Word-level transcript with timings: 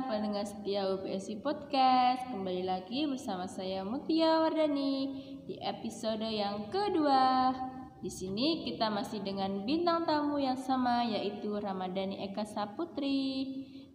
Pendengar 0.00 0.48
setia 0.48 0.88
UPSI 0.88 1.44
Podcast. 1.44 2.24
Kembali 2.32 2.64
lagi 2.64 3.04
bersama 3.04 3.44
saya 3.44 3.84
Mutia 3.84 4.40
Wardani 4.40 5.12
Di 5.44 5.60
episode 5.60 6.24
yang 6.32 6.72
kedua. 6.72 7.52
Di 8.00 8.08
sini 8.08 8.64
kita 8.64 8.88
masih 8.88 9.20
dengan 9.20 9.68
bintang 9.68 10.08
tamu 10.08 10.40
yang 10.40 10.56
sama 10.56 11.04
Yaitu 11.04 11.60
Ramadhani 11.60 12.24
Eka 12.24 12.48
Saputri. 12.48 13.44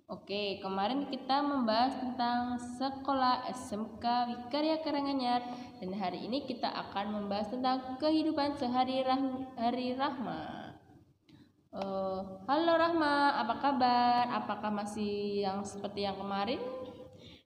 Oke, 0.06 0.62
kemarin 0.62 1.10
kita 1.10 1.42
membahas 1.42 1.98
tentang 1.98 2.62
sekolah 2.78 3.50
SMK 3.58 4.06
Wikarya 4.30 4.78
Karanganyar. 4.86 5.42
Dan 5.82 5.98
hari 5.98 6.30
ini 6.30 6.46
kita 6.46 6.78
akan 6.78 7.26
membahas 7.26 7.50
tentang 7.50 7.98
kehidupan 7.98 8.54
sehari-hari 8.54 9.98
Rahma 9.98 10.67
Uh, 11.78 12.26
halo 12.50 12.74
Rahma, 12.74 13.38
apa 13.38 13.62
kabar? 13.62 14.26
Apakah 14.34 14.74
masih 14.74 15.46
yang 15.46 15.62
seperti 15.62 16.10
yang 16.10 16.18
kemarin? 16.18 16.58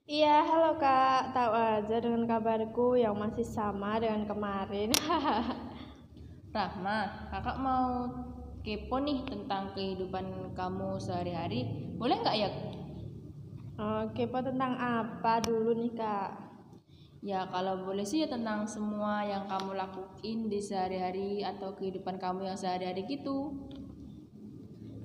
Iya, 0.08 0.40
halo 0.48 0.80
Kak. 0.80 1.36
Tahu 1.36 1.52
aja 1.52 1.96
dengan 2.00 2.24
kabarku 2.24 2.96
yang 2.96 3.12
masih 3.12 3.44
sama 3.44 4.00
dengan 4.00 4.24
kemarin. 4.24 4.88
Rahma, 6.56 7.28
kakak 7.28 7.60
mau 7.60 8.08
kepo 8.64 9.04
nih 9.04 9.20
tentang 9.28 9.76
kehidupan 9.76 10.56
kamu 10.56 10.96
sehari-hari. 10.96 11.92
Boleh 12.00 12.16
nggak 12.24 12.36
ya? 12.40 12.48
Uh, 13.76 14.08
kepo 14.16 14.40
tentang 14.40 14.80
apa 14.80 15.44
dulu 15.44 15.76
nih 15.76 15.92
Kak? 15.92 16.30
Ya 17.20 17.44
kalau 17.52 17.84
boleh 17.84 18.08
sih 18.08 18.24
ya 18.24 18.32
tentang 18.32 18.64
semua 18.64 19.28
yang 19.28 19.44
kamu 19.44 19.76
lakuin 19.76 20.48
di 20.48 20.56
sehari-hari 20.56 21.44
atau 21.44 21.76
kehidupan 21.76 22.16
kamu 22.16 22.48
yang 22.48 22.56
sehari-hari 22.56 23.04
gitu. 23.04 23.68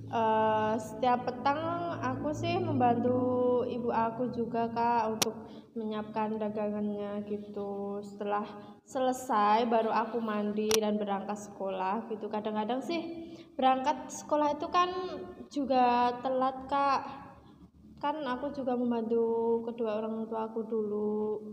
Uh, 0.07 0.79
setiap 0.79 1.27
petang 1.27 1.59
aku 1.99 2.31
sih 2.31 2.55
membantu 2.55 3.67
ibu 3.67 3.91
aku 3.91 4.31
juga 4.31 4.71
kak 4.71 5.19
untuk 5.19 5.35
menyiapkan 5.75 6.39
dagangannya 6.39 7.27
gitu. 7.27 7.99
Setelah 7.99 8.47
selesai 8.87 9.67
baru 9.67 9.91
aku 9.91 10.23
mandi 10.23 10.71
dan 10.71 10.95
berangkat 10.95 11.35
sekolah 11.35 12.07
gitu. 12.07 12.31
Kadang-kadang 12.31 12.79
sih 12.79 13.03
berangkat 13.59 14.07
sekolah 14.07 14.55
itu 14.55 14.67
kan 14.71 14.89
juga 15.51 16.15
telat 16.23 16.57
kak. 16.71 17.01
Kan 17.99 18.23
aku 18.23 18.53
juga 18.55 18.79
membantu 18.79 19.59
kedua 19.67 19.99
orang 19.99 20.23
tua 20.29 20.47
aku 20.47 20.63
dulu. 20.63 21.51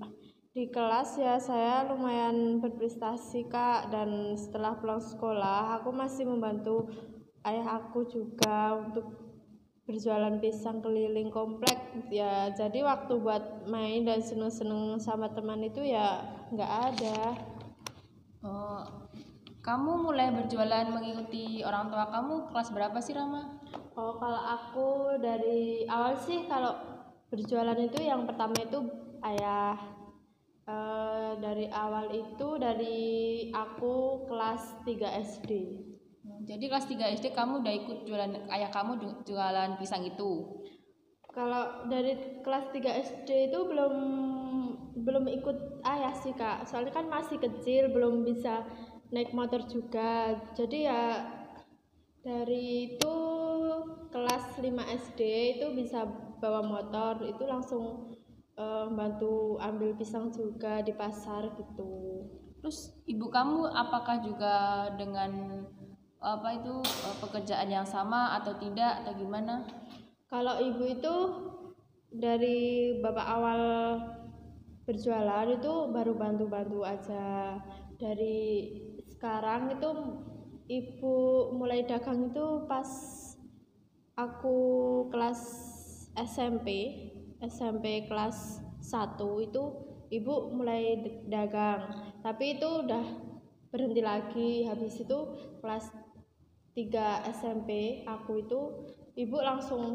Di 0.55 0.71
kelas 0.71 1.19
ya 1.19 1.35
saya 1.43 1.83
lumayan 1.91 2.63
berprestasi 2.63 3.51
kak 3.51 3.91
dan 3.91 4.39
setelah 4.39 4.79
pulang 4.79 5.03
sekolah 5.03 5.83
aku 5.83 5.91
masih 5.91 6.31
membantu 6.31 6.87
ayah 7.45 7.81
aku 7.81 8.09
juga 8.09 8.77
untuk 8.81 9.25
berjualan 9.85 10.41
pisang 10.41 10.81
keliling 10.81 11.29
komplek 11.29 11.77
ya. 12.09 12.49
Jadi 12.57 12.81
waktu 12.81 13.21
buat 13.21 13.69
main 13.69 14.09
dan 14.09 14.25
seneng-seneng 14.25 14.97
sama 14.97 15.29
teman 15.33 15.61
itu 15.61 15.85
ya 15.85 16.25
nggak 16.53 16.73
ada. 16.93 17.21
Oh 18.45 18.85
kamu 19.65 20.09
mulai 20.09 20.29
berjualan 20.29 20.93
mengikuti 20.93 21.65
orang 21.65 21.89
tua 21.89 22.13
kamu 22.13 22.53
kelas 22.53 22.69
berapa 22.73 22.99
sih 23.01 23.17
Rama? 23.17 23.61
Oh 23.97 24.17
kalau 24.17 24.43
aku 24.45 24.89
dari 25.21 25.85
awal 25.89 26.17
sih 26.21 26.49
kalau 26.49 26.77
berjualan 27.29 27.77
itu 27.77 28.01
yang 28.01 28.25
pertama 28.25 28.57
itu 28.61 28.81
ayah. 29.25 29.77
E, 30.65 30.77
dari 31.45 31.69
awal 31.69 32.09
itu 32.09 32.57
dari 32.57 33.05
aku 33.53 34.25
kelas 34.25 34.81
3 34.89 34.97
SD 35.37 35.51
jadi 36.45 36.65
kelas 36.69 36.87
3 36.89 37.17
SD 37.21 37.33
kamu 37.33 37.65
udah 37.65 37.75
ikut 37.75 37.99
jualan 38.05 38.33
ayah 38.53 38.71
kamu 38.71 39.25
jualan 39.25 39.71
pisang 39.81 40.05
itu? 40.05 40.61
Kalau 41.35 41.89
dari 41.91 42.41
kelas 42.45 42.71
3 42.71 43.03
SD 43.05 43.51
itu 43.51 43.59
belum 43.67 43.95
belum 44.95 45.25
ikut 45.27 45.83
ayah 45.83 46.15
sih 46.15 46.37
kak. 46.37 46.69
Soalnya 46.69 46.95
kan 46.95 47.11
masih 47.11 47.43
kecil, 47.43 47.91
belum 47.91 48.23
bisa 48.23 48.63
naik 49.11 49.35
motor 49.35 49.67
juga. 49.67 50.39
Jadi 50.55 50.87
ya 50.87 51.27
dari 52.23 52.95
itu 52.95 53.17
kelas 54.15 54.57
5 54.63 54.71
SD 55.11 55.21
itu 55.59 55.67
bisa 55.75 56.07
bawa 56.39 56.63
motor 56.63 57.25
itu 57.27 57.43
langsung 57.45 58.15
uh, 58.55 58.87
bantu 58.93 59.59
ambil 59.59 59.97
pisang 59.99 60.31
juga 60.31 60.81
di 60.81 60.95
pasar 60.95 61.51
gitu. 61.59 62.25
Terus 62.63 62.97
ibu 63.05 63.29
kamu 63.29 63.69
apakah 63.69 64.25
juga 64.25 64.89
dengan 64.97 65.67
apa 66.25 66.57
itu 66.57 66.81
eh, 66.81 67.17
pekerjaan 67.21 67.69
yang 67.69 67.85
sama 67.85 68.33
atau 68.41 68.57
tidak 68.57 69.05
atau 69.05 69.13
gimana? 69.13 69.69
Kalau 70.33 70.57
ibu 70.57 70.89
itu 70.89 71.15
dari 72.09 72.97
bapak 73.05 73.27
awal 73.29 73.61
berjualan 74.89 75.47
itu 75.53 75.73
baru 75.93 76.17
bantu-bantu 76.17 76.81
aja. 76.83 77.61
Dari 78.01 78.73
sekarang 79.13 79.77
itu 79.77 79.89
ibu 80.67 81.15
mulai 81.53 81.85
dagang 81.85 82.33
itu 82.33 82.65
pas 82.65 82.89
aku 84.17 84.57
kelas 85.13 85.41
SMP, 86.17 86.69
SMP 87.43 88.09
kelas 88.09 88.65
1 88.81 89.21
itu 89.45 89.63
ibu 90.09 90.35
mulai 90.55 91.01
dagang. 91.27 91.91
Tapi 92.23 92.59
itu 92.59 92.69
udah 92.87 93.05
berhenti 93.75 94.03
lagi. 94.05 94.51
Habis 94.69 95.03
itu 95.03 95.19
kelas 95.59 96.04
tiga 96.75 97.23
SMP 97.31 98.03
aku 98.03 98.43
itu 98.43 98.61
ibu 99.15 99.39
langsung 99.39 99.95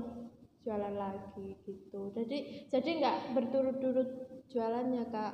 jualan 0.64 0.96
lagi 0.96 1.60
gitu. 1.68 2.12
Jadi 2.16 2.68
jadi 2.72 2.90
nggak 3.04 3.18
berturut-turut 3.36 4.10
jualannya 4.50 5.04
kak. 5.12 5.34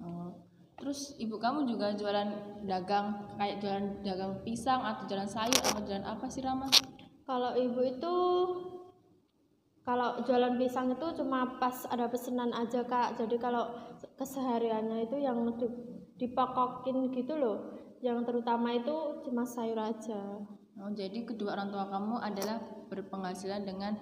Oh. 0.00 0.32
terus 0.80 1.12
ibu 1.20 1.36
kamu 1.36 1.68
juga 1.68 1.92
jualan 1.92 2.64
dagang 2.64 3.36
kayak 3.36 3.60
jualan 3.60 4.00
dagang 4.00 4.40
pisang 4.40 4.80
atau 4.80 5.04
jualan 5.04 5.28
sayur 5.28 5.60
atau 5.60 5.84
jualan 5.84 6.08
apa 6.08 6.24
sih 6.32 6.40
Rama? 6.40 6.72
Kalau 7.28 7.52
ibu 7.52 7.84
itu 7.84 8.14
kalau 9.84 10.24
jualan 10.24 10.56
pisang 10.56 10.96
itu 10.96 11.06
cuma 11.20 11.60
pas 11.60 11.84
ada 11.84 12.08
pesanan 12.08 12.56
aja 12.56 12.80
kak. 12.88 13.20
Jadi 13.20 13.36
kalau 13.36 13.68
kesehariannya 14.16 15.04
itu 15.04 15.20
yang 15.20 15.44
dipakokin 16.16 17.12
gitu 17.12 17.36
loh. 17.36 17.76
Yang 18.00 18.32
terutama 18.32 18.72
itu 18.72 19.20
cuma 19.28 19.44
sayur 19.44 19.76
aja 19.76 20.40
Oh, 20.80 20.92
jadi 20.96 21.28
kedua 21.28 21.52
orang 21.52 21.68
tua 21.68 21.84
kamu 21.92 22.16
adalah 22.24 22.58
berpenghasilan 22.88 23.68
dengan 23.68 24.00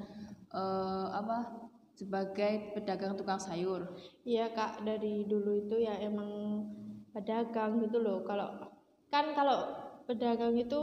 uh, 0.55 1.11
apa 1.11 1.69
sebagai 1.99 2.79
pedagang 2.79 3.19
tukang 3.19 3.43
sayur. 3.43 3.99
Iya 4.23 4.55
kak 4.55 4.87
dari 4.87 5.27
dulu 5.27 5.67
itu 5.67 5.83
ya 5.83 5.99
emang 5.99 6.63
pedagang 7.11 7.83
gitu 7.83 7.99
loh. 7.99 8.23
Kalau 8.23 8.63
kan 9.11 9.35
kalau 9.35 9.75
pedagang 10.07 10.55
itu 10.55 10.81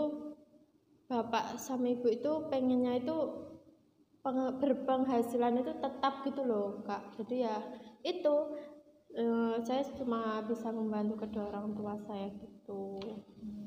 bapak 1.08 1.56
sama 1.56 1.96
ibu 1.96 2.12
itu 2.12 2.32
pengennya 2.52 3.00
itu 3.00 3.16
berpenghasilan 4.60 5.64
itu 5.64 5.72
tetap 5.80 6.28
gitu 6.28 6.44
loh 6.44 6.84
kak. 6.84 7.16
Jadi 7.16 7.48
ya 7.48 7.56
itu 8.04 8.36
uh, 9.16 9.56
saya 9.64 9.88
cuma 9.96 10.44
bisa 10.44 10.68
membantu 10.76 11.24
kedua 11.24 11.48
orang 11.56 11.72
tua 11.72 11.96
saya 12.04 12.28
gitu. 12.36 13.00
Hmm. 13.40 13.65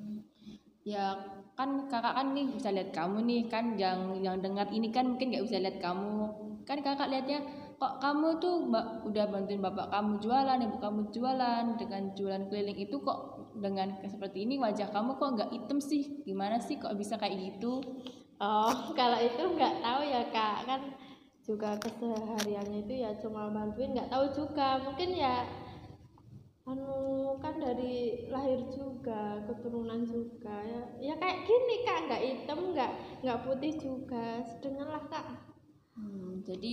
Ya 0.88 1.06
kan 1.52 1.90
kakak 1.92 2.16
kan 2.16 2.32
nih 2.32 2.48
bisa 2.48 2.72
lihat 2.72 2.96
kamu 2.96 3.28
nih 3.28 3.42
kan 3.52 3.76
yang 3.76 4.16
yang 4.24 4.40
dengar 4.40 4.72
ini 4.72 4.88
kan 4.88 5.04
mungkin 5.04 5.28
nggak 5.28 5.44
bisa 5.44 5.60
lihat 5.60 5.78
kamu. 5.84 6.32
Kan 6.64 6.80
kakak 6.80 7.12
lihatnya 7.12 7.44
kok 7.76 8.00
kamu 8.00 8.40
tuh 8.40 8.72
udah 9.04 9.24
bantuin 9.28 9.60
bapak 9.60 9.92
kamu 9.92 10.18
jualan 10.24 10.58
ibu 10.64 10.76
kamu 10.80 11.00
jualan 11.14 11.64
dengan 11.76 12.02
jualan 12.16 12.42
keliling 12.48 12.78
itu 12.80 12.96
kok 13.04 13.20
dengan 13.60 14.00
seperti 14.02 14.48
ini 14.48 14.56
wajah 14.56 14.88
kamu 14.88 15.20
kok 15.20 15.30
nggak 15.36 15.50
hitam 15.52 15.78
sih? 15.82 16.24
Gimana 16.24 16.56
sih 16.56 16.80
kok 16.80 16.96
bisa 16.96 17.20
kayak 17.20 17.36
gitu? 17.36 17.84
Oh 18.40 18.72
kalau 18.98 19.20
itu 19.20 19.44
nggak 19.44 19.84
tahu 19.84 20.00
ya 20.08 20.22
kak. 20.32 20.64
Kan 20.64 20.80
juga 21.44 21.76
kesehariannya 21.76 22.88
itu 22.88 22.94
ya 23.04 23.12
cuma 23.20 23.52
bantuin 23.52 23.92
nggak 23.92 24.08
tahu 24.08 24.24
juga. 24.32 24.80
Mungkin 24.88 25.10
ya 25.20 25.44
anu 26.68 27.32
kan 27.40 27.56
dari 27.56 28.28
lahir 28.28 28.60
juga 28.68 29.40
keturunan 29.48 30.04
juga 30.04 30.52
ya. 30.60 30.82
Ya 31.00 31.14
kayak 31.16 31.48
gini 31.48 31.76
kak. 31.88 31.98
Nggak 32.08 32.22
hitam 32.22 32.58
nggak 32.76 32.92
nggak 33.24 33.40
putih 33.48 33.72
juga. 33.80 34.44
Sedangkan 34.44 34.88
lah 34.92 35.04
kak. 35.08 35.26
Hmm, 35.96 36.44
jadi 36.44 36.72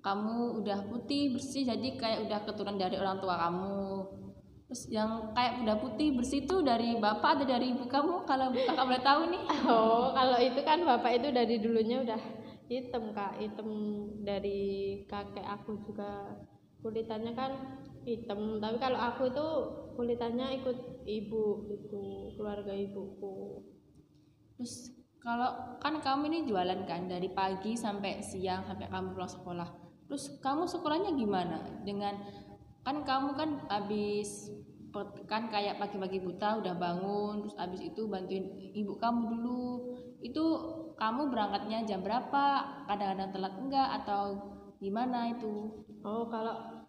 kamu 0.00 0.64
udah 0.64 0.78
putih 0.88 1.36
bersih 1.36 1.68
jadi 1.68 1.88
kayak 1.96 2.28
udah 2.28 2.38
keturunan 2.44 2.76
dari 2.76 2.96
orang 3.00 3.16
tua 3.20 3.36
kamu. 3.48 3.80
Terus 4.70 4.82
yang 4.86 5.34
kayak 5.34 5.66
udah 5.66 5.76
putih 5.82 6.14
bersih 6.14 6.46
itu 6.46 6.62
dari 6.62 6.94
bapak 7.00 7.42
atau 7.42 7.46
dari 7.48 7.74
ibu 7.74 7.90
kamu? 7.90 8.22
Kalau 8.28 8.54
kakak 8.54 8.86
boleh 8.86 9.02
tahu 9.02 9.20
nih. 9.32 9.42
Oh 9.70 10.12
kalau 10.14 10.38
itu 10.38 10.60
kan 10.62 10.78
bapak 10.84 11.18
itu 11.18 11.28
dari 11.32 11.56
dulunya 11.58 12.04
udah 12.04 12.20
hitam 12.68 13.10
kak. 13.16 13.40
Hitam 13.40 13.68
dari 14.20 15.02
kakek 15.08 15.48
aku 15.48 15.80
juga. 15.80 16.38
Kulitannya 16.80 17.36
kan 17.36 17.52
hitam. 18.04 18.60
Tapi 18.60 18.76
kalau 18.80 18.98
aku 18.98 19.30
itu 19.30 19.46
kulitannya 19.96 20.62
ikut 20.62 21.04
ibu 21.04 21.44
itu 21.68 22.02
keluarga 22.36 22.72
ibuku. 22.72 23.64
Terus 24.56 24.96
kalau 25.20 25.76
kan 25.84 26.00
kamu 26.00 26.32
ini 26.32 26.38
jualan 26.48 26.88
kan 26.88 27.04
dari 27.04 27.28
pagi 27.28 27.76
sampai 27.76 28.24
siang 28.24 28.64
sampai 28.64 28.88
kamu 28.88 29.12
pulang 29.12 29.28
sekolah. 29.28 29.68
Terus 30.08 30.40
kamu 30.40 30.64
sekolahnya 30.64 31.12
gimana? 31.12 31.60
Dengan 31.84 32.16
kan 32.80 33.04
kamu 33.04 33.36
kan 33.36 33.50
habis 33.68 34.48
kan 35.30 35.46
kayak 35.46 35.78
pagi-pagi 35.78 36.18
buta 36.18 36.58
udah 36.58 36.74
bangun 36.74 37.46
terus 37.46 37.54
habis 37.54 37.78
itu 37.78 38.08
bantuin 38.08 38.48
ibu 38.74 38.96
kamu 38.96 39.20
dulu. 39.28 39.64
Itu 40.24 40.44
kamu 40.96 41.28
berangkatnya 41.32 41.84
jam 41.84 42.00
berapa? 42.00 42.44
Kadang-kadang 42.88 43.30
telat 43.32 43.54
enggak? 43.60 43.88
Atau 44.02 44.22
gimana 44.80 45.30
itu? 45.30 45.84
Oh 46.00 46.26
kalau 46.32 46.79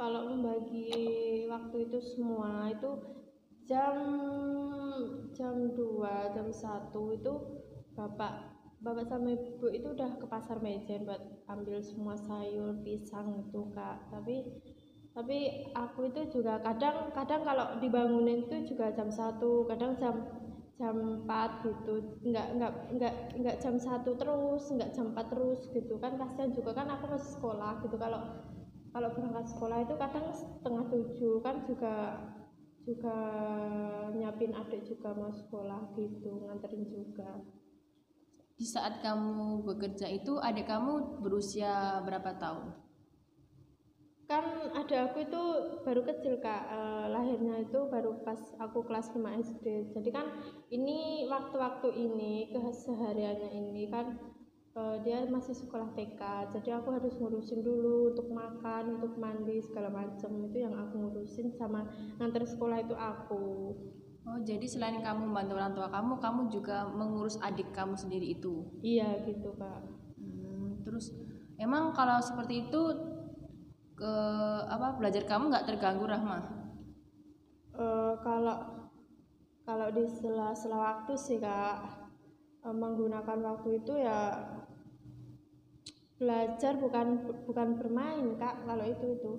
kalau 0.00 0.32
membagi 0.32 1.44
waktu 1.44 1.76
itu 1.84 1.98
semua 2.00 2.72
itu 2.72 2.88
jam 3.68 4.00
jam 5.36 5.76
2 5.76 6.32
jam 6.32 6.48
1 6.48 6.88
itu 7.20 7.32
bapak 7.92 8.32
bapak 8.80 9.04
sama 9.04 9.36
ibu 9.36 9.68
itu 9.68 9.92
udah 9.92 10.16
ke 10.16 10.24
pasar 10.24 10.56
mejen 10.64 11.04
buat 11.04 11.20
ambil 11.52 11.84
semua 11.84 12.16
sayur 12.16 12.80
pisang 12.80 13.44
itu 13.44 13.60
kak. 13.76 14.08
Tapi 14.08 14.56
tapi 15.12 15.68
aku 15.76 16.08
itu 16.08 16.40
juga 16.40 16.64
kadang 16.64 17.12
kadang 17.12 17.44
kalau 17.44 17.76
dibangunin 17.76 18.48
itu 18.48 18.72
juga 18.72 18.88
jam 18.96 19.12
satu 19.12 19.68
kadang 19.68 20.00
jam 20.00 20.16
jam 20.80 20.96
4 21.28 21.60
gitu. 21.68 22.24
Nggak 22.24 22.46
nggak 22.56 22.72
nggak 22.96 23.14
nggak 23.36 23.56
jam 23.60 23.76
satu 23.76 24.16
terus 24.16 24.64
nggak 24.72 24.96
jam 24.96 25.12
4 25.12 25.28
terus 25.28 25.60
gitu 25.76 26.00
kan 26.00 26.16
kasihan 26.16 26.56
juga 26.56 26.72
kan 26.72 26.88
aku 26.88 27.04
masih 27.12 27.36
sekolah 27.36 27.84
gitu. 27.84 28.00
Kalau 28.00 28.20
kalau 28.90 29.08
berangkat 29.14 29.46
sekolah 29.54 29.78
itu 29.86 29.94
kadang 29.94 30.26
setengah 30.34 30.84
tujuh 30.90 31.34
kan 31.42 31.62
juga 31.62 31.94
juga 32.82 33.16
nyiapin 34.10 34.56
adik 34.56 34.82
juga 34.88 35.14
mau 35.14 35.30
sekolah 35.30 35.94
gitu 35.94 36.48
nganterin 36.48 36.84
juga. 36.88 37.44
Di 38.56 38.66
saat 38.68 39.00
kamu 39.00 39.64
bekerja 39.64 40.10
itu 40.10 40.36
adik 40.36 40.68
kamu 40.68 41.22
berusia 41.22 42.02
berapa 42.04 42.36
tahun? 42.36 42.76
Kan 44.28 44.46
ada 44.76 45.10
aku 45.10 45.26
itu 45.26 45.42
baru 45.82 46.06
kecil 46.06 46.38
kak. 46.38 46.62
E, 46.70 46.80
lahirnya 47.10 47.66
itu 47.66 47.80
baru 47.90 48.20
pas 48.22 48.38
aku 48.62 48.86
kelas 48.86 49.10
5 49.16 49.26
SD 49.42 49.66
jadi 49.96 50.10
kan 50.12 50.26
ini 50.70 51.26
waktu-waktu 51.26 51.88
ini 51.98 52.54
kesehariannya 52.54 53.50
ini 53.50 53.90
kan 53.90 54.29
e, 54.74 54.80
dia 55.02 55.26
masih 55.26 55.54
sekolah 55.54 55.90
TK 55.94 56.20
jadi 56.54 56.78
aku 56.78 56.94
harus 56.94 57.14
ngurusin 57.18 57.62
dulu 57.62 58.14
untuk 58.14 58.30
makan 58.30 58.98
untuk 58.98 59.18
mandi 59.18 59.58
segala 59.62 59.90
macam 59.90 60.30
itu 60.46 60.56
yang 60.62 60.74
aku 60.74 60.94
ngurusin 60.98 61.50
sama 61.54 61.86
nganter 62.18 62.46
sekolah 62.46 62.78
itu 62.82 62.94
aku. 62.94 63.74
Oh 64.28 64.38
jadi 64.44 64.68
selain 64.68 65.00
kamu 65.00 65.32
membantu 65.32 65.52
orang 65.56 65.72
tua 65.72 65.88
kamu 65.88 66.12
kamu 66.20 66.40
juga 66.52 66.86
mengurus 66.92 67.40
adik 67.40 67.72
kamu 67.72 67.96
sendiri 67.96 68.36
itu? 68.36 68.68
Iya 68.84 69.24
gitu 69.24 69.56
kak. 69.56 69.80
Hmm, 70.20 70.84
terus 70.84 71.10
emang 71.56 71.96
kalau 71.96 72.20
seperti 72.20 72.68
itu 72.68 72.82
ke 73.96 74.14
apa 74.68 74.96
belajar 74.96 75.24
kamu 75.24 75.52
nggak 75.52 75.66
terganggu 75.66 76.04
Rahma? 76.04 76.38
Uh, 77.72 78.12
kalau 78.20 78.90
kalau 79.64 79.88
di 79.88 80.04
sela-sela 80.04 80.76
waktu 80.76 81.12
sih 81.16 81.40
kak 81.40 82.09
uh, 82.64 82.74
menggunakan 82.74 83.38
waktu 83.40 83.82
itu 83.82 83.92
ya 84.00 84.36
belajar 86.20 86.76
bukan 86.76 87.24
bukan 87.48 87.68
bermain 87.80 88.36
kak 88.36 88.64
kalau 88.68 88.84
itu 88.84 89.06
itu. 89.16 89.32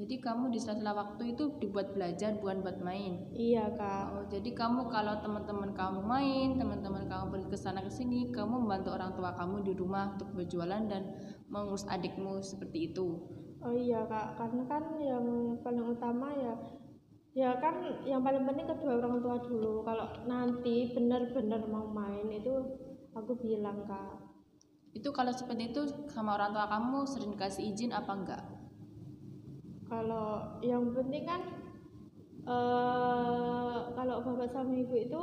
Jadi 0.00 0.16
kamu 0.16 0.48
di 0.48 0.56
sela-sela 0.56 0.96
waktu 0.96 1.36
itu 1.36 1.60
dibuat 1.60 1.92
belajar 1.92 2.32
bukan 2.40 2.64
buat 2.64 2.80
main. 2.80 3.28
Iya 3.36 3.68
kak. 3.76 4.04
Oh, 4.16 4.24
jadi 4.32 4.48
kamu 4.56 4.88
kalau 4.88 5.20
teman-teman 5.20 5.76
kamu 5.76 6.00
main, 6.00 6.56
teman-teman 6.56 7.04
kamu 7.04 7.24
pergi 7.28 7.48
ke 7.52 7.58
sana 7.60 7.84
ke 7.84 7.92
sini, 7.92 8.32
kamu 8.32 8.64
membantu 8.64 8.96
orang 8.96 9.12
tua 9.12 9.36
kamu 9.36 9.60
di 9.60 9.76
rumah 9.76 10.16
untuk 10.16 10.32
berjualan 10.32 10.88
dan 10.88 11.04
mengurus 11.52 11.84
adikmu 11.84 12.40
seperti 12.40 12.94
itu 12.94 13.20
oh 13.60 13.74
iya 13.76 14.00
kak 14.08 14.40
karena 14.40 14.62
kan 14.64 14.84
yang 14.96 15.26
paling 15.60 15.84
utama 15.84 16.32
ya 16.32 16.54
ya 17.30 17.62
kan 17.62 18.02
yang 18.02 18.26
paling 18.26 18.42
penting 18.42 18.66
kedua 18.66 18.98
orang 18.98 19.22
tua 19.22 19.36
dulu. 19.42 19.86
Kalau 19.86 20.06
nanti 20.26 20.90
benar-benar 20.90 21.62
mau 21.70 21.86
main 21.86 22.26
itu 22.30 22.54
aku 23.14 23.38
bilang 23.38 23.86
kak. 23.86 24.18
Itu 24.90 25.14
kalau 25.14 25.30
seperti 25.30 25.70
itu 25.70 25.82
sama 26.10 26.34
orang 26.34 26.50
tua 26.50 26.66
kamu 26.66 27.06
sering 27.06 27.34
kasih 27.38 27.70
izin 27.70 27.94
apa 27.94 28.12
enggak? 28.14 28.44
Kalau 29.86 30.58
yang 30.62 30.90
penting 30.94 31.26
kan 31.26 31.42
uh, 32.46 33.94
kalau 33.94 34.22
bapak 34.22 34.50
sama 34.50 34.74
ibu 34.74 34.94
itu 34.94 35.20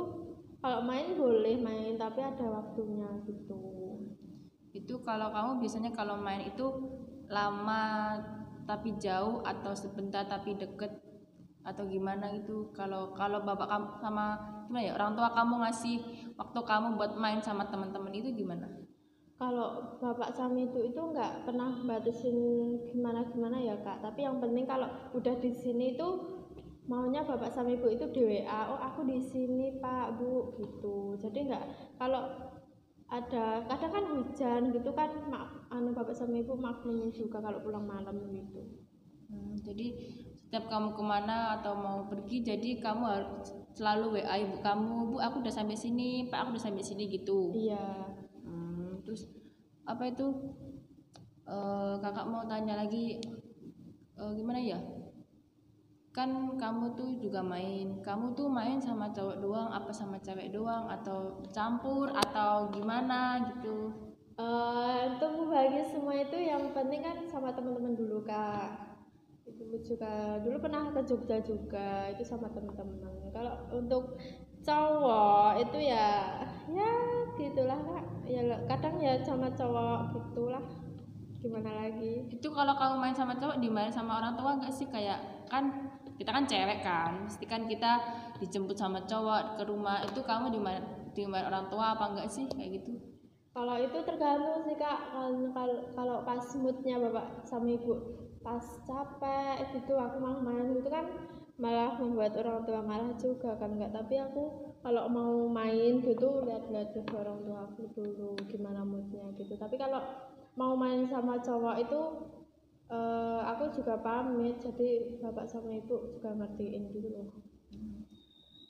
kalau 0.58 0.82
main 0.82 1.14
boleh 1.14 1.60
main 1.60 2.00
tapi 2.00 2.24
ada 2.24 2.44
waktunya 2.48 3.08
gitu. 3.28 3.60
Itu 4.72 5.00
kalau 5.04 5.28
kamu 5.32 5.60
biasanya 5.60 5.92
kalau 5.92 6.16
main 6.16 6.48
itu 6.48 6.66
lama 7.28 8.16
tapi 8.68 8.96
jauh 9.00 9.40
atau 9.44 9.72
sebentar 9.72 10.28
tapi 10.28 10.56
deket 10.56 11.07
atau 11.68 11.84
gimana 11.84 12.32
gitu. 12.32 12.72
Kalau 12.72 13.12
kalau 13.12 13.44
bapak 13.44 13.68
kamu 13.68 13.86
sama 14.00 14.26
gimana 14.64 14.80
ya 14.84 14.92
orang 14.96 15.12
tua 15.12 15.28
kamu 15.36 15.54
ngasih 15.64 15.96
waktu 16.40 16.60
kamu 16.64 16.86
buat 16.96 17.12
main 17.20 17.40
sama 17.44 17.68
teman-teman 17.68 18.12
itu 18.16 18.32
gimana? 18.32 18.64
Kalau 19.38 20.00
bapak 20.02 20.34
sama 20.34 20.58
itu 20.58 20.82
itu 20.82 20.98
nggak 20.98 21.46
pernah 21.46 21.70
batasin 21.84 22.36
gimana 22.90 23.28
gimana 23.28 23.60
ya 23.60 23.76
kak. 23.84 24.02
Tapi 24.02 24.24
yang 24.24 24.40
penting 24.40 24.66
kalau 24.66 24.88
udah 25.14 25.34
di 25.38 25.52
sini 25.52 25.94
itu 25.94 26.08
maunya 26.88 27.20
bapak 27.22 27.52
sama 27.52 27.70
ibu 27.76 27.86
itu 27.92 28.08
di 28.10 28.20
WA 28.24 28.72
oh 28.72 28.80
aku 28.80 29.04
di 29.04 29.20
sini 29.20 29.76
pak 29.78 30.18
bu 30.18 30.56
gitu. 30.58 31.14
Jadi 31.20 31.52
nggak 31.52 31.64
kalau 32.00 32.26
ada 33.08 33.64
kadang 33.64 33.92
kan 33.92 34.04
hujan 34.04 34.62
gitu 34.68 34.90
kan 34.92 35.08
mak 35.32 35.64
anu 35.72 35.96
bapak 35.96 36.12
sama 36.12 36.36
ibu 36.40 36.52
maklumin 36.52 37.08
juga 37.08 37.40
kalau 37.40 37.64
pulang 37.64 37.88
malam 37.88 38.20
gitu 38.28 38.60
hmm, 39.28 39.60
jadi 39.64 39.86
setiap 40.48 40.64
kamu 40.72 40.96
ke 40.96 41.04
mana 41.04 41.60
atau 41.60 41.76
mau 41.76 42.08
pergi 42.08 42.40
jadi 42.40 42.80
kamu 42.80 43.04
harus 43.04 43.52
selalu 43.76 44.16
wa 44.16 44.32
ibu 44.32 44.56
kamu 44.64 45.12
bu 45.12 45.16
aku 45.20 45.44
udah 45.44 45.52
sampai 45.52 45.76
sini 45.76 46.32
pak 46.32 46.40
aku 46.40 46.56
udah 46.56 46.64
sampai 46.72 46.80
sini 46.80 47.04
gitu. 47.12 47.52
Iya. 47.52 48.16
Hmm, 48.48 49.04
terus 49.04 49.28
apa 49.84 50.08
itu? 50.08 50.56
E, 51.44 51.56
kakak 52.00 52.26
mau 52.32 52.48
tanya 52.48 52.80
lagi 52.80 53.20
e, 54.16 54.22
gimana 54.40 54.56
ya? 54.56 54.80
Kan 56.16 56.56
kamu 56.56 56.96
tuh 56.96 57.20
juga 57.20 57.44
main. 57.44 58.00
Kamu 58.00 58.32
tuh 58.32 58.48
main 58.48 58.80
sama 58.80 59.12
cowok 59.12 59.44
doang 59.44 59.68
apa 59.68 59.92
sama 59.92 60.16
cewek 60.18 60.48
doang? 60.48 60.88
Atau 60.88 61.44
campur 61.52 62.08
atau 62.10 62.72
gimana 62.72 63.36
gitu? 63.52 63.92
Uh, 64.38 65.12
untuk 65.12 65.34
membagi 65.44 65.82
semua 65.92 66.14
itu 66.14 66.40
yang 66.40 66.70
penting 66.72 67.02
kan 67.02 67.26
sama 67.26 67.50
teman-teman 67.50 67.98
dulu 67.98 68.22
kak 68.22 68.87
itu 69.48 69.96
juga 69.96 70.36
dulu 70.44 70.60
pernah 70.60 70.92
ke 70.92 71.00
Jogja 71.08 71.40
juga 71.40 72.12
itu 72.12 72.22
sama 72.24 72.52
teman-teman 72.52 73.32
kalau 73.32 73.54
untuk 73.72 74.18
cowok 74.68 75.62
itu 75.62 75.78
ya 75.88 76.36
ya 76.68 76.90
gitulah 77.38 77.78
kak. 77.78 78.04
Ya 78.28 78.42
kadang 78.68 79.00
ya 79.00 79.16
sama 79.24 79.48
cowok 79.54 80.12
gitulah. 80.12 80.64
Gimana 81.38 81.70
lagi? 81.86 82.26
Itu 82.34 82.50
kalau 82.50 82.74
kamu 82.74 82.94
main 82.98 83.16
sama 83.16 83.38
cowok 83.38 83.62
dimain 83.62 83.94
sama 83.94 84.18
orang 84.18 84.34
tua 84.34 84.58
nggak 84.58 84.74
sih? 84.74 84.86
Kayak 84.90 85.48
kan 85.48 85.88
kita 86.18 86.34
kan 86.34 86.44
cewek 86.50 86.82
kan 86.82 87.24
pasti 87.24 87.46
kan 87.46 87.62
kita 87.70 88.02
dijemput 88.42 88.74
sama 88.74 89.06
cowok 89.06 89.56
ke 89.56 89.62
rumah. 89.64 90.02
Itu 90.04 90.20
kamu 90.26 90.50
di 90.52 90.60
mana 90.60 90.80
di 91.14 91.24
mana 91.24 91.48
orang 91.48 91.66
tua 91.70 91.94
apa 91.96 92.04
enggak 92.12 92.28
sih? 92.28 92.44
Kayak 92.50 92.82
gitu. 92.82 92.92
Kalau 93.54 93.74
itu 93.80 93.98
tergantung 94.04 94.60
sih 94.66 94.76
kak. 94.76 95.14
Kalau 95.14 95.94
kalau 95.94 96.16
pas 96.26 96.44
moodnya 96.58 97.00
bapak 97.00 97.46
sama 97.46 97.70
ibu 97.70 97.94
pas 98.48 98.64
capek 98.88 99.76
gitu. 99.76 99.92
Aku 100.00 100.16
mau 100.24 100.40
main 100.40 100.72
gitu 100.72 100.88
kan 100.88 101.04
malah 101.60 102.00
membuat 102.00 102.32
orang 102.38 102.64
tua 102.64 102.80
marah 102.80 103.12
juga 103.18 103.58
kan 103.58 103.74
enggak 103.74 103.90
tapi 103.90 104.14
aku 104.14 104.70
kalau 104.78 105.10
mau 105.10 105.50
main 105.50 105.98
gitu 105.98 106.46
lihat-lihat 106.46 106.94
ke 106.94 107.02
orang 107.18 107.42
tua 107.42 107.66
aku 107.66 107.92
dulu 107.92 108.32
gimana 108.48 108.80
moodnya 108.88 109.28
gitu. 109.36 109.52
Tapi 109.60 109.76
kalau 109.76 110.00
mau 110.56 110.72
main 110.78 111.04
sama 111.04 111.36
cowok 111.44 111.76
itu 111.76 112.00
uh, 112.88 113.44
aku 113.52 113.68
juga 113.76 114.00
pamit. 114.00 114.56
Jadi 114.64 115.20
bapak 115.20 115.44
sama 115.44 115.76
ibu 115.76 116.16
juga 116.16 116.32
ngertiin 116.32 116.88
gitu 116.88 117.08
loh. 117.12 117.28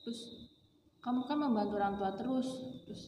Terus 0.02 0.50
kamu 0.99 1.23
kan 1.30 1.38
membantu 1.38 1.78
orang 1.78 1.94
tua 2.02 2.11
terus. 2.18 2.49
Terus 2.82 3.02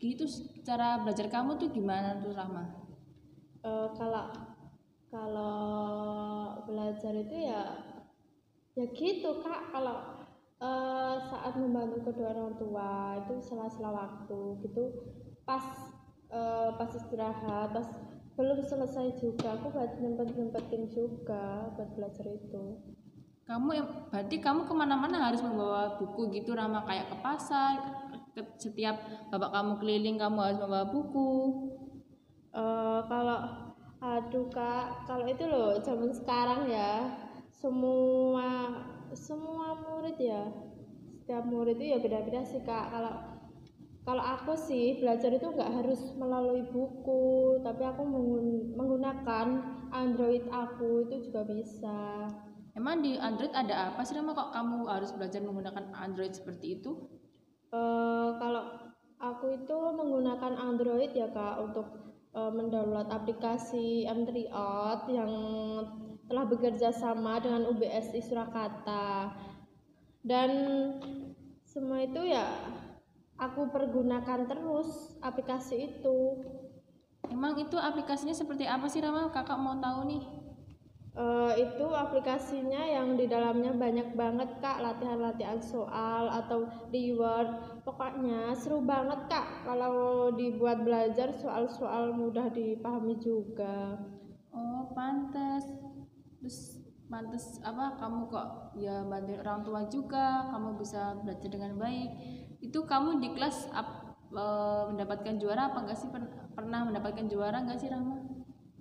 gitu 0.00 0.24
cara 0.64 1.04
belajar 1.04 1.28
kamu 1.28 1.60
tuh 1.60 1.68
gimana 1.68 2.24
tuh 2.24 2.32
Rahma? 2.32 2.64
Uh, 3.66 3.90
kalau 3.98 4.55
kalau 5.10 6.62
belajar 6.66 7.14
itu 7.14 7.36
ya 7.46 7.62
ya 8.76 8.84
gitu 8.92 9.40
kak. 9.40 9.72
Kalau 9.72 10.26
uh, 10.60 11.16
saat 11.20 11.54
membantu 11.56 12.12
kedua 12.12 12.34
orang 12.34 12.54
tua 12.60 12.90
itu 13.24 13.34
sela-sela 13.40 13.90
waktu 13.92 14.40
gitu. 14.66 14.84
Pas 15.46 15.64
uh, 16.30 16.74
pas 16.76 16.90
istirahat 16.90 17.72
pas 17.72 17.88
belum 18.36 18.60
selesai 18.60 19.16
juga 19.16 19.56
aku 19.56 19.72
buat 19.72 19.96
nyempet 19.96 20.36
nyempetin 20.36 20.92
juga 20.92 21.72
buat 21.72 21.90
belajar 21.96 22.26
itu. 22.28 22.64
Kamu 23.46 23.68
yang 23.72 23.88
berarti 24.10 24.42
kamu 24.42 24.66
ke 24.66 24.74
mana-mana 24.74 25.30
harus 25.30 25.40
membawa 25.40 25.96
buku 25.96 26.34
gitu 26.34 26.52
Rama? 26.52 26.82
Kayak 26.82 27.14
ke 27.14 27.16
pasar 27.22 27.74
ke, 28.34 28.42
setiap 28.60 28.98
bapak 29.32 29.54
kamu 29.54 29.72
keliling 29.80 30.16
kamu 30.18 30.38
harus 30.42 30.58
membawa 30.60 30.86
buku? 30.90 31.30
Uh, 32.50 33.06
kalau 33.06 33.65
Aduh 33.96 34.52
kak, 34.52 35.08
kalau 35.08 35.24
itu 35.24 35.44
loh 35.48 35.80
zaman 35.80 36.12
sekarang 36.12 36.68
ya 36.68 37.08
semua 37.48 38.68
semua 39.16 39.80
murid 39.80 40.20
ya 40.20 40.44
setiap 41.24 41.48
murid 41.48 41.80
itu 41.80 41.96
ya 41.96 41.98
beda-beda 41.98 42.44
sih 42.44 42.60
kak. 42.60 42.92
Kalau 42.92 43.14
kalau 44.06 44.22
aku 44.22 44.54
sih 44.54 45.02
belajar 45.02 45.34
itu 45.34 45.50
nggak 45.50 45.82
harus 45.82 46.14
melalui 46.14 46.62
buku, 46.70 47.58
tapi 47.66 47.82
aku 47.82 48.06
menggunakan 48.78 49.46
Android 49.90 50.46
aku 50.46 51.10
itu 51.10 51.26
juga 51.26 51.42
bisa. 51.50 52.30
Emang 52.78 53.02
di 53.02 53.18
Android 53.18 53.50
ada 53.50 53.90
apa 53.90 54.06
sih 54.06 54.14
nama 54.14 54.36
kok 54.36 54.54
kamu 54.54 54.86
harus 54.86 55.10
belajar 55.16 55.40
menggunakan 55.42 55.90
Android 55.96 56.30
seperti 56.36 56.78
itu? 56.78 57.08
Uh, 57.74 58.36
kalau 58.38 58.92
aku 59.18 59.56
itu 59.58 59.76
menggunakan 59.96 60.54
Android 60.54 61.10
ya 61.10 61.26
kak 61.32 61.58
untuk 61.58 61.88
uh, 62.36 62.52
mendownload 62.52 63.08
aplikasi 63.08 64.04
M3 64.04 64.52
Out 64.52 65.08
yang 65.08 65.32
telah 66.28 66.44
bekerja 66.44 66.92
sama 66.92 67.40
dengan 67.40 67.64
UBSI 67.72 68.20
Surakarta. 68.20 69.32
Dan 70.20 70.50
semua 71.64 72.04
itu 72.04 72.20
ya 72.28 72.44
aku 73.40 73.72
pergunakan 73.72 74.44
terus 74.44 75.16
aplikasi 75.24 75.96
itu. 75.96 76.44
Emang 77.26 77.58
itu 77.58 77.74
aplikasinya 77.74 78.36
seperti 78.36 78.68
apa 78.68 78.86
sih 78.86 79.02
Rama 79.02 79.32
kakak 79.34 79.58
mau 79.58 79.74
tahu 79.82 80.06
nih 80.06 80.22
uh, 81.16 81.52
itu 81.56 81.86
aplikasinya 81.90 82.84
yang 82.84 83.16
di 83.16 83.26
dalamnya 83.26 83.72
banyak 83.72 84.12
banget 84.14 84.60
kak. 84.60 84.84
Latihan-latihan 84.84 85.58
soal 85.58 86.28
atau 86.30 86.68
di 86.92 87.16
Word. 87.16 87.82
Pokoknya 87.82 88.52
seru 88.54 88.84
banget 88.84 89.26
kak 89.32 89.64
kalau 89.64 90.30
dibuat 90.36 90.84
belajar 90.84 91.32
soal-soal 91.32 92.12
mudah 92.14 92.52
dipahami 92.52 93.16
juga. 93.18 93.96
Oh 94.52 94.92
pantas 94.92 95.64
terus 96.38 96.80
pantas 97.08 97.58
apa? 97.64 97.96
Kamu 97.96 98.28
kok 98.28 98.76
ya 98.76 99.02
bantu 99.08 99.32
orang 99.40 99.60
tua 99.64 99.80
juga. 99.88 100.52
Kamu 100.52 100.76
bisa 100.76 101.16
belajar 101.24 101.48
dengan 101.48 101.72
baik. 101.80 102.10
Itu 102.60 102.88
kamu 102.88 103.20
di 103.20 103.28
kelas 103.36 103.68
up, 103.76 104.16
e, 104.32 104.44
mendapatkan 104.92 105.36
juara 105.36 105.72
apa 105.72 105.84
enggak 105.84 105.98
sih? 106.00 106.08
Pernah 106.56 106.88
mendapatkan 106.88 107.28
juara 107.28 107.62
enggak 107.62 107.78
sih 107.84 107.92
Rama? 107.92 108.35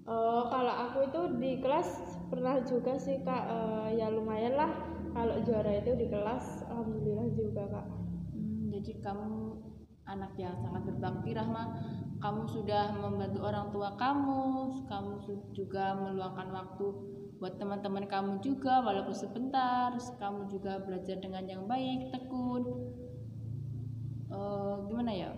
Oh, 0.06 0.46
kalau 0.54 0.70
aku 0.70 1.10
itu 1.10 1.22
di 1.42 1.52
kelas 1.58 2.22
pernah 2.30 2.62
juga 2.62 2.94
sih 2.94 3.26
kak, 3.26 3.44
uh, 3.50 3.90
ya 3.90 4.14
lumayan 4.14 4.54
lah 4.54 4.70
kalau 5.18 5.42
juara 5.42 5.82
itu 5.82 5.98
di 5.98 6.06
kelas, 6.14 6.62
alhamdulillah 6.70 7.34
juga 7.34 7.66
kak. 7.74 7.86
Hmm, 8.38 8.70
jadi 8.70 9.02
kamu 9.02 9.58
anak 10.06 10.38
yang 10.38 10.54
sangat 10.62 10.86
berbakti 10.86 11.34
Rahma, 11.34 11.82
kamu 12.22 12.42
sudah 12.46 12.94
membantu 13.02 13.40
orang 13.50 13.74
tua 13.74 13.98
kamu, 13.98 14.42
kamu 14.86 15.12
juga 15.58 15.98
meluangkan 15.98 16.54
waktu 16.54 16.86
buat 17.42 17.58
teman-teman 17.58 18.06
kamu 18.06 18.46
juga 18.46 18.86
walaupun 18.86 19.16
sebentar, 19.18 19.90
kamu 20.22 20.46
juga 20.54 20.86
belajar 20.86 21.18
dengan 21.18 21.50
yang 21.50 21.66
baik, 21.66 22.14
tekun. 22.14 22.94
Uh, 24.30 24.86
gimana 24.86 25.10
ya? 25.10 25.34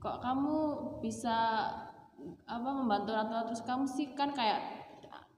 Kok 0.00 0.24
kamu 0.24 0.56
bisa 1.04 1.36
apa 2.48 2.68
membantu 2.74 3.14
orang 3.14 3.28
tua 3.30 3.42
terus 3.46 3.62
kamu 3.62 3.84
sih 3.86 4.12
kan 4.18 4.34
kayak 4.34 4.78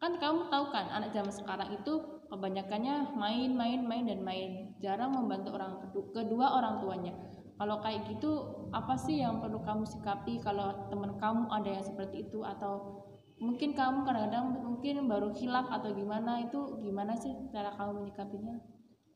kan 0.00 0.16
kamu 0.16 0.48
tahu 0.48 0.72
kan 0.72 0.88
anak 0.88 1.12
zaman 1.12 1.28
sekarang 1.28 1.76
itu 1.76 2.20
kebanyakannya 2.30 3.12
main 3.18 3.52
main 3.52 3.84
main 3.84 4.04
dan 4.06 4.22
main. 4.22 4.72
Jarang 4.78 5.12
membantu 5.12 5.58
orang 5.58 5.92
kedua 5.92 6.56
orang 6.56 6.80
tuanya. 6.80 7.12
Kalau 7.60 7.76
kayak 7.84 8.08
gitu 8.08 8.30
apa 8.72 8.96
sih 8.96 9.20
yang 9.20 9.44
perlu 9.44 9.60
kamu 9.60 9.84
sikapi 9.84 10.40
kalau 10.40 10.88
teman 10.88 11.20
kamu 11.20 11.44
ada 11.52 11.68
yang 11.68 11.84
seperti 11.84 12.24
itu? 12.24 12.40
Atau 12.40 13.04
mungkin 13.36 13.76
kamu 13.76 14.08
kadang-kadang 14.08 14.56
mungkin 14.56 15.04
baru 15.04 15.36
hilaf 15.36 15.68
atau 15.68 15.92
gimana? 15.92 16.40
Itu 16.48 16.80
gimana 16.80 17.12
sih 17.12 17.36
cara 17.52 17.76
kamu 17.76 18.00
menyikapinya? 18.00 18.56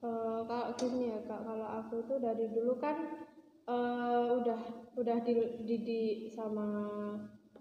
Uh, 0.05 0.45
kalau 0.45 0.77
gini 0.77 1.09
ya 1.09 1.25
kak, 1.25 1.41
kalau 1.49 1.65
aku 1.81 2.05
tuh 2.05 2.21
dari 2.21 2.53
dulu 2.53 2.77
kan 2.77 3.25
uh, 3.65 4.37
udah 4.37 4.61
udah 5.01 5.17
dididik 5.25 6.29
sama 6.29 6.69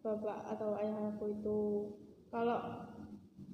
bapak 0.03 0.39
atau 0.51 0.75
ayah 0.77 1.15
aku 1.15 1.25
itu. 1.31 1.61
Kalau 2.29 2.59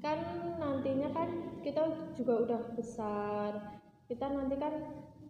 kan 0.01 0.20
nantinya 0.58 1.13
kan 1.13 1.62
kita 1.62 2.12
juga 2.15 2.34
udah 2.48 2.62
besar 2.72 3.79
kita 4.10 4.25
nanti 4.25 4.58
kan 4.58 4.74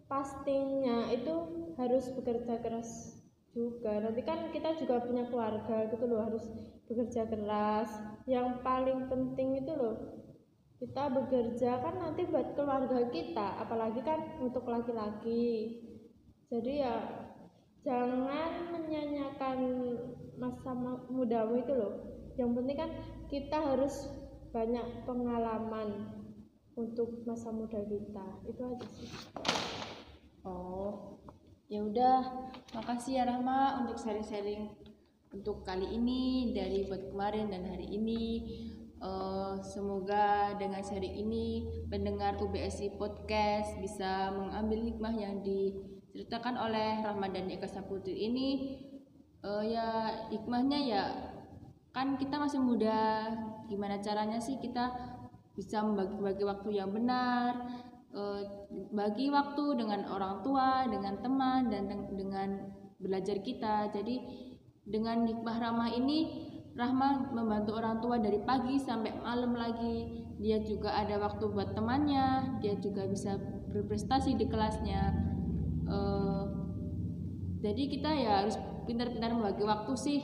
pastinya 0.08 1.12
itu 1.12 1.36
harus 1.76 2.08
bekerja 2.16 2.64
keras 2.64 3.20
juga. 3.52 4.00
Nanti 4.00 4.24
kan 4.24 4.50
kita 4.56 4.80
juga 4.80 5.04
punya 5.04 5.28
keluarga 5.28 5.92
gitu 5.92 6.08
loh 6.08 6.32
harus 6.32 6.48
bekerja 6.88 7.28
keras. 7.28 7.92
Yang 8.24 8.64
paling 8.64 9.12
penting 9.12 9.60
itu 9.60 9.76
loh 9.76 10.16
kita 10.80 11.12
bekerja 11.12 11.84
kan 11.84 12.00
nanti 12.00 12.24
buat 12.24 12.56
keluarga 12.56 13.12
kita 13.12 13.60
apalagi 13.60 14.00
kan 14.00 14.40
untuk 14.40 14.64
laki-laki. 14.64 15.84
Jadi 16.48 16.88
ya 16.88 16.96
jangan 17.84 18.52
menyanyikan 18.72 19.60
masa 20.40 20.72
mudamu 21.08 21.60
itu 21.60 21.74
loh. 21.76 21.94
Yang 22.40 22.50
penting 22.56 22.78
kan 22.80 22.92
kita 23.28 23.58
harus 23.60 24.08
banyak 24.50 25.06
pengalaman 25.06 26.20
untuk 26.80 27.24
masa 27.28 27.52
muda 27.52 27.84
kita. 27.84 28.28
Itu 28.48 28.62
aja 28.64 28.88
sih. 28.96 29.10
Oh 30.48 31.20
ya 31.68 31.84
udah. 31.84 32.22
Makasih 32.74 33.22
ya 33.22 33.24
Rahma 33.28 33.84
untuk 33.84 34.00
sharing-sharing 34.00 34.72
untuk 35.30 35.62
kali 35.62 35.86
ini 35.94 36.54
dari 36.56 36.90
buat 36.90 37.14
kemarin 37.14 37.54
dan 37.54 37.68
hari 37.68 37.86
ini. 37.86 38.24
Uh, 39.00 39.56
semoga 39.64 40.60
dengan 40.60 40.84
sharing 40.84 41.16
ini 41.24 41.64
pendengar 41.88 42.36
UBSI 42.36 43.00
podcast 43.00 43.80
bisa 43.80 44.28
mengambil 44.36 44.84
hikmah 44.92 45.16
yang 45.16 45.40
di 45.40 45.72
diceritakan 46.20 46.60
oleh 46.60 47.00
Ramadan 47.00 47.48
Eka 47.48 47.64
Saputri 47.64 48.28
ini 48.28 48.76
uh, 49.40 49.64
ya 49.64 49.88
hikmahnya 50.28 50.80
ya 50.84 51.04
kan 51.96 52.20
kita 52.20 52.36
masih 52.36 52.60
muda 52.60 53.32
gimana 53.72 54.04
caranya 54.04 54.36
sih 54.36 54.60
kita 54.60 54.92
bisa 55.56 55.80
membagi-bagi 55.80 56.44
waktu 56.44 56.76
yang 56.76 56.92
benar 56.92 57.56
uh, 58.12 58.44
bagi 58.92 59.32
waktu 59.32 59.80
dengan 59.80 60.12
orang 60.12 60.44
tua 60.44 60.92
dengan 60.92 61.24
teman 61.24 61.72
dan 61.72 61.88
dengan 62.12 62.68
belajar 63.00 63.40
kita. 63.40 63.88
Jadi 63.96 64.20
dengan 64.84 65.24
hikmah 65.24 65.56
ramah 65.56 65.88
ini 65.96 66.52
Rahma 66.76 67.32
membantu 67.32 67.80
orang 67.80 68.04
tua 68.04 68.20
dari 68.20 68.44
pagi 68.44 68.76
sampai 68.76 69.16
malam 69.24 69.56
lagi. 69.56 70.28
Dia 70.36 70.60
juga 70.68 71.00
ada 71.00 71.16
waktu 71.16 71.48
buat 71.48 71.76
temannya 71.76 72.60
dia 72.60 72.76
juga 72.76 73.08
bisa 73.08 73.40
berprestasi 73.72 74.36
di 74.36 74.48
kelasnya 74.48 75.30
uh, 75.90 76.46
jadi 77.60 77.84
kita 77.92 78.10
ya 78.14 78.32
harus 78.46 78.56
pintar-pintar 78.88 79.36
membagi 79.36 79.66
waktu 79.68 79.94
sih. 80.00 80.20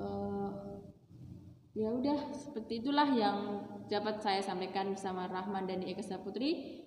Uh, 0.00 0.80
ya 1.76 1.92
udah 1.92 2.34
seperti 2.34 2.82
itulah 2.82 3.06
yang 3.14 3.68
dapat 3.86 4.18
saya 4.18 4.42
sampaikan 4.42 4.90
bersama 4.90 5.30
Rahman 5.30 5.70
dan 5.70 5.84
Eka 5.86 6.18
Putri 6.22 6.82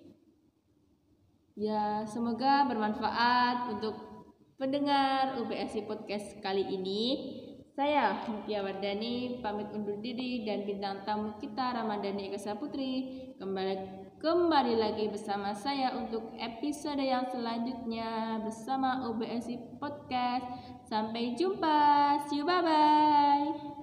ya 1.54 2.02
semoga 2.10 2.66
bermanfaat 2.66 3.78
untuk 3.78 3.94
pendengar 4.58 5.38
UBSI 5.42 5.86
Podcast 5.86 6.42
kali 6.42 6.66
ini. 6.66 7.02
Saya 7.74 8.22
Mutia 8.30 8.62
Wardani 8.62 9.42
pamit 9.42 9.66
undur 9.74 9.98
diri 9.98 10.46
dan 10.46 10.62
bintang 10.62 11.02
tamu 11.02 11.34
kita 11.42 11.74
Ramadhani 11.74 12.30
Eka 12.30 12.54
Putri 12.54 13.34
kembali 13.34 14.03
kembali 14.24 14.80
lagi 14.80 15.12
bersama 15.12 15.52
saya 15.52 15.92
untuk 16.00 16.32
episode 16.40 16.96
yang 16.96 17.28
selanjutnya 17.28 18.40
bersama 18.40 19.04
OBSI 19.12 19.76
Podcast. 19.76 20.48
Sampai 20.88 21.36
jumpa, 21.36 22.16
see 22.24 22.40
you, 22.40 22.48
bye 22.48 22.64
bye. 22.64 23.73